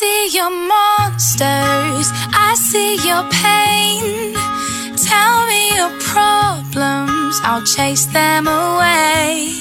[0.00, 4.32] see your monsters, I see your pain.
[4.96, 9.52] Tell me your problems, I'll chase them away.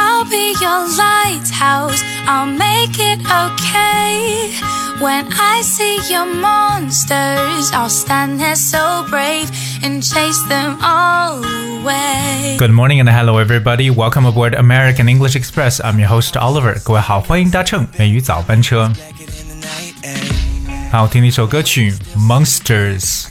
[0.00, 2.00] I'll be your lighthouse,
[2.32, 4.85] I'll make it okay.
[4.99, 9.49] When I see your monsters, I'll stand there so brave
[9.81, 12.57] and chase them all away.
[12.59, 13.89] Good morning and hello everybody.
[13.89, 15.79] Welcome aboard American English Express.
[15.79, 16.79] I'm your host Oliver.
[16.83, 18.91] 各位好，欢迎搭乘美语早班车。
[20.91, 23.23] 好，听了一首歌曲《Monsters》。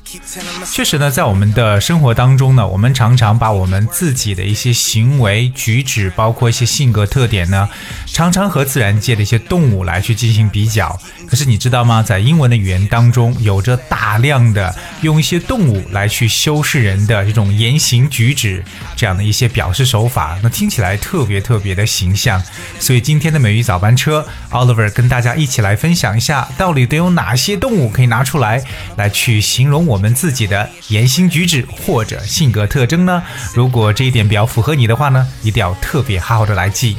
[0.72, 7.70] 确实呢，在我们的生活当中呢，我们常常把我们自己的一些行为举止，包括一些性格特点呢，
[8.06, 11.00] 常常和自然界的一些动物来去进行比较。
[11.28, 12.04] 可是你知道吗？
[12.04, 18.64] 在英文的语言当中，有着大量的用一些动物来去修饰人的这种言行举止
[18.96, 22.42] 这样的一些表示手法，那听起来特别特别的形象。
[22.80, 28.64] 所以今天的美语早班车，Oliver 跟大家一起来分享一下，到底都有哪些动物可以拿出来
[28.98, 33.24] 来去形容我们们自己的言行举止或者性格特征呢？
[33.56, 36.96] 如果这一点比较符合你的话呢，一定要特别好好的来记。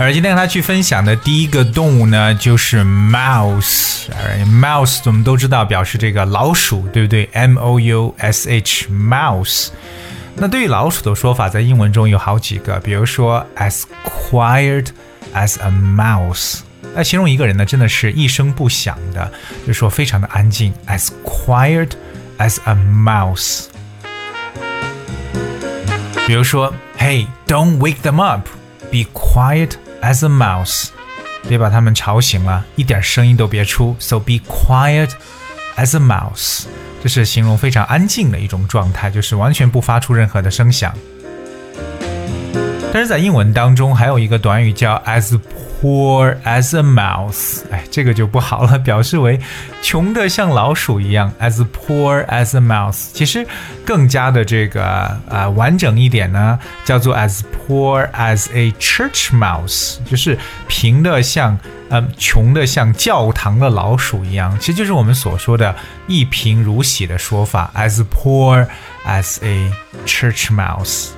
[0.00, 4.04] 而今天和他去分享的第一个动物呢，就是 mouse。
[4.46, 9.70] mouse 我们都知道表示这个老鼠，对不对？M O U S H，mouse。
[10.36, 13.82] 那对于老鼠的说法，在英文中有好几个，比如说 as
[14.30, 14.86] quiet
[15.33, 16.59] as a mouse。
[16.95, 19.31] 那形容一个人呢，真的是一声不响的，
[19.65, 21.91] 就说非常的安静，as quiet
[22.37, 23.65] as a mouse。
[26.27, 29.71] 比如说，Hey，don't wake them up，be quiet
[30.01, 30.89] as a mouse，
[31.49, 35.09] 别把他们吵醒了，一点声音都别出，so be quiet
[35.75, 36.65] as a mouse，
[37.01, 40.95] 这是形容非常安静的一种状态，就是完全不发出任何的声响。
[42.90, 45.38] 但是在英文当中还有一个短语叫 as
[45.80, 49.38] poor as a mouse，哎，这个就不好了，表示为
[49.82, 53.10] 穷的像老鼠一样，as poor as a mouse。
[53.12, 53.46] 其实
[53.84, 61.56] 更加的这个呃完整一点呢，叫做 as poor as a church mouse，就是贫的像
[61.90, 65.76] 呃穷的像教堂的老鼠一样，其实就是我们所说的
[66.08, 68.66] 一贫如洗的说法，as poor
[69.06, 69.70] as a
[70.04, 71.10] church mouse。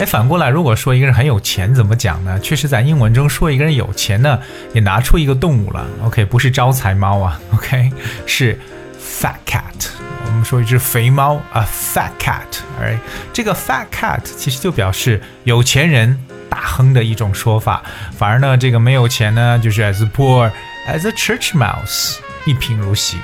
[0.00, 2.38] 哎，反过来，如果说一个人很有钱，怎么讲呢？
[2.38, 4.38] 确实，在英文中说一个人有钱呢，
[4.72, 5.84] 也拿出一个动物了。
[6.04, 7.90] OK，不是招财猫啊，OK，
[8.24, 8.56] 是
[8.96, 9.88] fat cat。
[10.24, 12.60] 我们说一只肥猫，a，fat cat。
[12.80, 12.96] 哎，
[13.32, 16.16] 这个 fat cat 其实就表示有钱人
[16.48, 17.82] 大亨的一种说法。
[18.16, 20.48] 反而呢，这个没有钱呢，就是 as poor
[20.88, 23.16] as a church mouse，一贫如洗。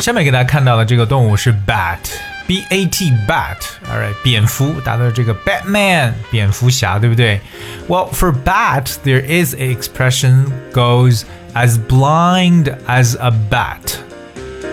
[0.00, 1.98] 下面给大家看到的这个动物是 bat
[2.49, 7.41] bat，b a t bat，alright，蝙蝠，达到这个 Batman，蝙蝠侠，对不对？
[7.87, 13.97] Well, for bat, there is a expression goes as blind as a bat.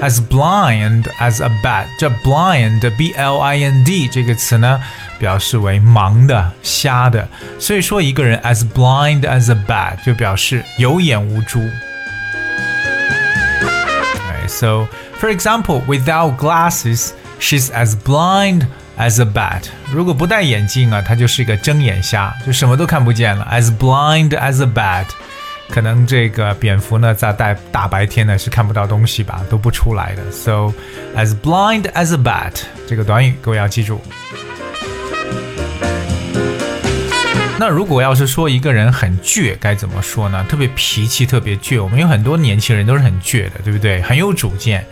[0.01, 4.81] As blind as a bat，这 blind b l i n d 这个词呢，
[5.19, 7.29] 表示为盲的、瞎的。
[7.59, 11.61] 所以说一个人 as blind as a bat 就表示有眼无珠。
[13.61, 14.89] Alright, so
[15.21, 18.66] for example, without glasses, She's as blind
[18.98, 19.64] as a bat.
[19.92, 23.48] 如果不戴眼镜啊，她就是一个睁眼瞎，就什么都看不见了。
[23.52, 25.06] As blind as a bat，
[25.70, 30.32] 可能这个蝙蝠呢，在大大白天呢是看不到东西吧，都不出来的。
[30.32, 30.74] So
[31.16, 32.54] as blind as a bat
[32.88, 34.02] 这个短语各位要记住。
[37.60, 40.46] 那如果要是说一个人很倔，该怎么说呢？
[40.48, 44.00] 特别脾气特别倔，我们有很多年轻人都是很倔的，对不对？
[44.04, 44.86] 很有主见。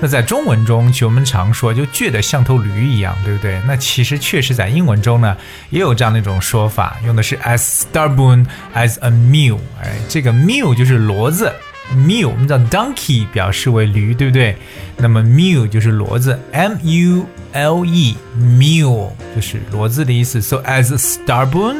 [0.00, 3.60] 那在中文中，其实我们常说就倔得像头驴一样，对不对？
[3.66, 5.36] 那其实确实在英文中呢，
[5.70, 9.58] 也有这样的一种说法，用的是 as stubborn as a mule。
[9.82, 11.52] 哎，这个 mule 就是骡子
[11.92, 14.56] ，mule 我们知道 donkey 表示为驴，对不对？
[14.96, 20.40] 那么 mule 就是骡子，m u l e mule 就是骡子的意思。
[20.40, 21.78] So as stubborn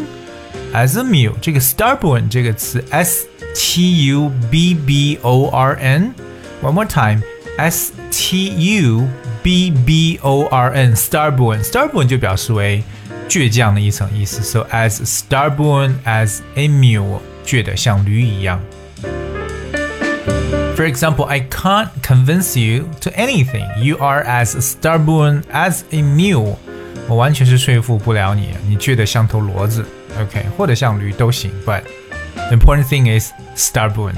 [0.73, 7.91] as a mule，这个 stubborn 这个词 s t u b b o r n。One more time。S
[8.11, 9.07] T U
[9.41, 12.83] B B O R N stubborn stubborn 就表示为
[13.27, 14.43] 倔强的一层意思。
[14.43, 18.61] So as stubborn as a mule，倔得像驴一样。
[20.75, 23.65] For example, I can't convince you to anything.
[23.81, 26.57] You are as stubborn as a mule.
[27.12, 29.84] 我完全是说服不了你，你倔得像头骡子。
[30.18, 31.52] OK，或者像驴都行。
[31.66, 31.82] But
[32.34, 34.14] the important thing is stubborn.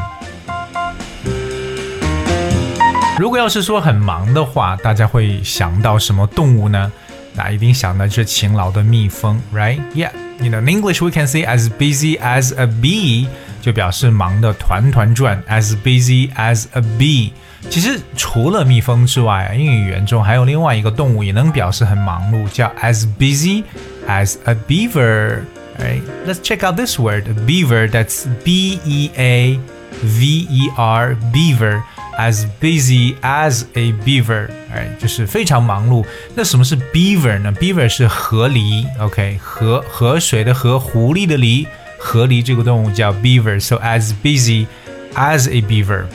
[3.19, 6.93] 如果要是说很忙的话，大家会想到什么动物呢？
[7.35, 9.81] 那一定想到是勤劳的蜜蜂，right?
[9.93, 13.27] Yeah, you know in English we can say as busy as a bee，
[13.61, 17.33] 就表示忙得团团转，as busy as a bee。
[17.70, 23.64] 其实除了蜜蜂之外，英语语言中还有另外一个动物也能表示很忙碌，叫 as busy
[24.08, 26.02] as a beaver。Right?
[26.26, 27.88] Let's check out this word, beaver.
[27.90, 29.60] That's B E A
[30.02, 31.82] V E R, beaver.
[32.18, 36.06] As busy as a beaver，哎，就是非常忙碌。
[36.36, 37.54] 那什么是 beaver 呢？
[37.54, 41.66] beaver 是河狸，OK，河河水的河，狐狸的狸，
[41.98, 44.66] 河狸这个动物叫 beaver。So as busy
[45.16, 46.08] as a beaver。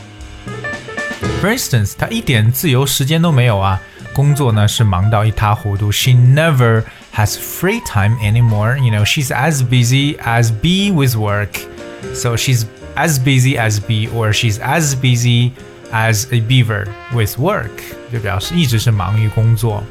[1.41, 3.81] For instance，他一点自由时间都没有啊，
[4.15, 5.93] 工作呢是忙到一塌糊涂。
[5.93, 8.79] She never has free time anymore.
[8.79, 11.61] You know, she's as busy as bee with work.
[12.15, 12.65] So she's
[12.97, 15.53] as busy as bee, or she's as busy
[15.93, 17.71] as a beaver with work，
[18.13, 19.83] 就表示一直是忙于工作。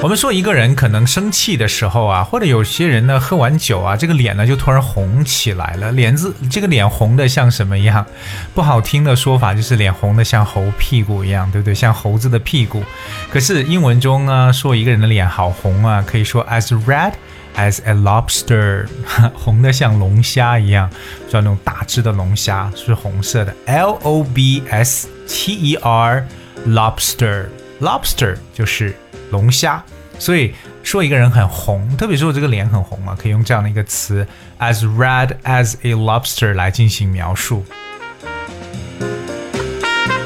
[0.00, 8.06] 我们说一个人可能生气的时候啊，或者有些人呢喝完酒啊，这个脸呢就突然红起来了，脸子这个脸红的像什么一样？
[8.54, 11.74] 不好听的说法就是脸红的像猴屁股一样，对不对？
[11.74, 12.80] 像猴子的屁股。
[13.28, 17.14] 可是英文中呢，说一个人的脸好红啊，可以说 as red。
[17.56, 18.86] as a lobster，
[19.34, 20.88] 红的像龙虾一样，
[21.28, 28.94] 像那种大只的龙虾是红色的，L O B S T E R，lobster，lobster 就是
[29.31, 29.83] 龙虾，
[30.19, 30.53] 所以
[30.83, 34.27] 说一个人很红，特别是说这个脸很红嘛，可以用这样的一个词
[34.59, 37.65] as red as a lobster 来进行描述。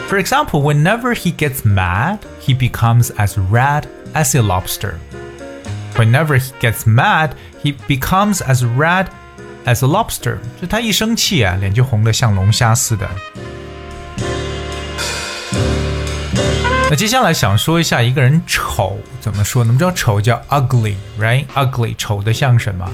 [0.10, 3.84] For example, whenever he gets mad, he becomes as red
[4.14, 4.94] as a lobster.
[5.96, 7.32] Whenever he gets mad,
[7.62, 9.08] he becomes as red
[9.66, 10.38] as a lobster。
[10.62, 13.06] 就他一生气啊，脸就红得像龙虾似的。
[16.93, 19.65] 那接下来想说一下一个人丑怎么说？
[19.65, 19.69] 呢？
[19.69, 22.87] 我们知道丑叫 ugly，right？ugly 丑的像什么？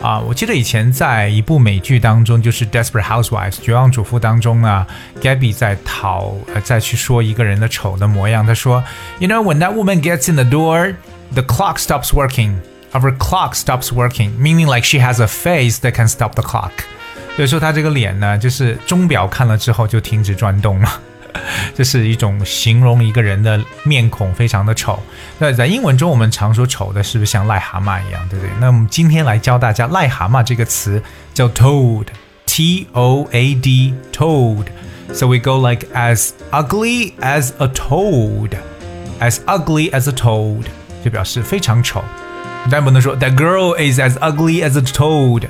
[0.00, 4.86] 啊，我记得以前在一部美剧当中，就是《Desperate Housewives》绝望主妇当中呢
[5.20, 8.46] ，Gabby 在讨呃再去说一个人的丑的模样。
[8.46, 8.80] 他说
[9.18, 10.94] ，You know when that woman gets in the door。
[11.34, 12.54] the clock stops working.
[12.92, 16.70] Our clock stops working, meaning like she has a face that can stop the clock.
[17.34, 21.00] 所以说她这个脸呢，就是钟表看了之后就停止转动了。
[21.74, 24.98] 这是一种形容一个人的面孔非常的丑。
[25.38, 28.50] 那在英文中，我们常说丑的是不是像癞蛤蟆一样，对不对？
[28.60, 31.02] 那我们今天来教大家癞蛤蟆这个词
[31.34, 34.66] 叫 toad，T O A D toad。
[35.12, 38.56] So we go like as ugly as a toad,
[39.20, 40.64] as ugly as a toad.
[41.04, 42.02] 就表示非常丑，
[42.70, 45.48] 但不能说 That girl is as ugly as a toad，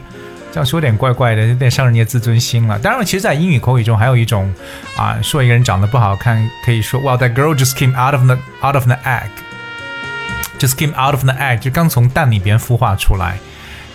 [0.52, 2.78] 这样说有点怪怪的，有点伤人家自尊心了。
[2.78, 4.52] 当然，其实，在英语口语中还有一种
[4.98, 11.24] 啊，说一个人长得不好看，可以说 Well that girl just came out of the out of the egg，just came out of
[11.24, 13.38] the egg，就刚从蛋里边孵化出来。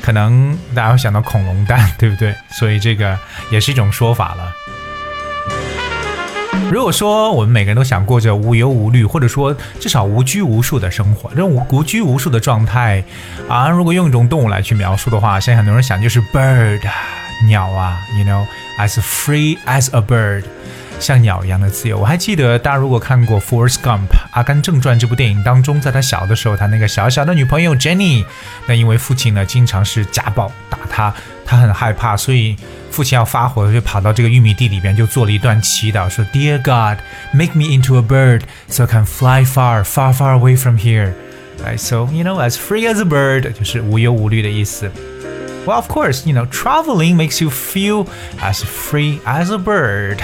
[0.02, 2.34] 可能大家会想到恐龙蛋，对不对？
[2.50, 3.18] 所以这个
[3.52, 4.52] 也是一种说法了。
[6.70, 13.02] 如果说我们每个人都想过着无忧无虑，或者说至少无拘无束的生活，这种无拘无束的状态
[13.48, 16.82] 啊，如果用一种动物来去描述的话，现在很多人想就是 bird，
[17.48, 20.44] 鸟啊，you know，as free as a bird。
[21.00, 21.98] 像鸟一样的自由。
[22.00, 28.25] 我还记得，大家如果看过《Forrest Gump》阿甘正传这部电影当中，在他小的时候，他那个小小的女朋友 Jenny，
[28.67, 31.15] 那因为父亲呢经常是家暴打他，
[31.45, 32.57] 他很害怕，所以
[32.91, 37.03] 父亲要发火，就跑到这个玉米地里边，就做了一段祈祷，说：“Dear God,
[37.33, 41.13] make me into a bird so I can fly far, far, far away from here.”
[41.63, 44.91] Right, so you know, as free as a bird，就是无忧无虑的意思。
[45.65, 48.07] Well, of course, you know, traveling makes you feel
[48.41, 50.19] as free as a bird.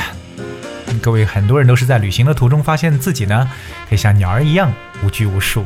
[1.04, 3.46] 各位，很多人都是在旅行的途中发现自己呢，
[3.90, 5.66] 可以像鸟儿一样无拘无束。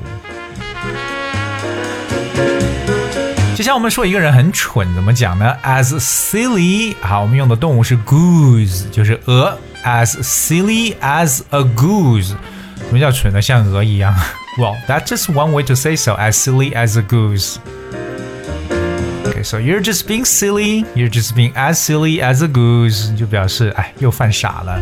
[3.55, 9.55] 就像我们说一个人很蠢，怎么讲呢？As silly，好，我们用的动物是 goose，就是鹅。
[9.85, 14.15] As silly as a goose，什么叫蠢的像鹅一样
[14.57, 16.13] ？Well, that's just one way to say so.
[16.13, 17.57] As silly as a goose.
[19.43, 20.85] So you're just being silly.
[20.95, 24.81] You're just being as silly as a goose，就表示哎，又犯傻了。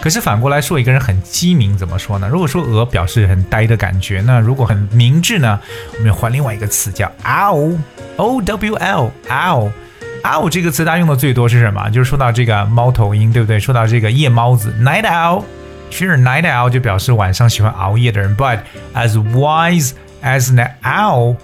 [0.00, 2.28] 可是反过来说，一个人很机敏，怎么说呢？
[2.28, 5.58] 如果说鹅表示很呆的感觉，那如果很明智呢？
[5.98, 11.90] 我们换另外一个词叫 owl，o w l，owl，owl 这个词大家用的最多是什么？
[11.90, 13.58] 就是说到这个猫头鹰，对不对？
[13.58, 15.42] 说到这个夜猫子，night owl，
[15.90, 18.60] 其实 night owl 就表示晚上喜欢熬夜的人，but
[18.94, 19.90] as wise
[20.22, 21.34] as an owl，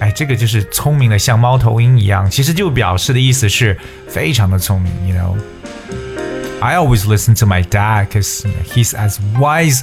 [0.00, 3.76] 哎，这个就是聪明的像猫头鹰一样，其实就表示的意思是
[4.08, 5.36] 非常的聪明，you know。
[6.60, 8.44] I always listen to my dad because
[8.74, 9.82] he's as wise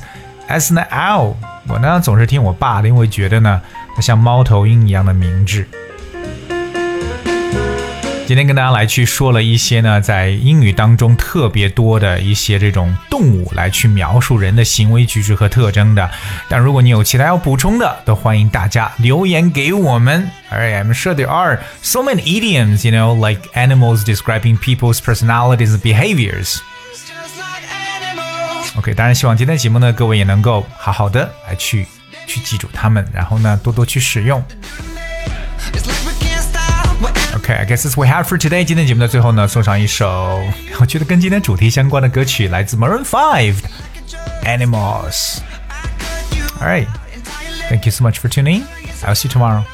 [0.50, 1.36] as an owl。
[1.68, 3.62] 我呢总是听我爸的，因为觉得呢
[3.96, 5.66] 他像猫头鹰一样的明智。
[8.28, 16.10] 今天跟大家来去说了一些呢，在英语当中特别多的一些这种动物来去描述人的行为举止和特征的。
[16.50, 20.28] 但如果你有其他要补充的，都欢迎大家留言给我们。
[20.52, 25.82] Alright, I'm sure there are so many idioms, you know, like animals describing people's personalities and
[25.82, 26.58] behaviors.
[28.76, 31.86] OK，当然希望今天节目呢，各位也能够好好的来去
[32.26, 34.44] 去记住它们，然后呢，多多去使用。
[37.45, 38.65] Okay, I guess that's what we have for today.
[38.65, 40.43] 今天节目的最后呢，送上一首
[40.79, 43.57] 我觉得跟今天主题相关的歌曲，来自 Maroon Five,
[44.45, 45.39] Animals.
[46.61, 46.87] All right,
[47.69, 48.65] thank you so much for tuning.
[49.03, 49.65] I'll see you tomorrow.